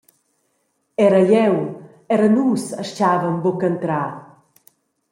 [1.07, 1.53] Era jeu…
[2.17, 4.09] era nus astgavan buc entrar.»